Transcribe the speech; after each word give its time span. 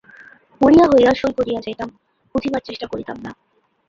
মরীয়া 0.61 0.85
হইয়া 0.91 1.11
সই 1.15 1.33
করিয়া 1.37 1.59
যাইতাম, 1.61 1.89
বুঝিবার 2.35 2.61
চেষ্টা 2.65 2.85
করিতাম 2.87 3.17
না। 3.23 3.31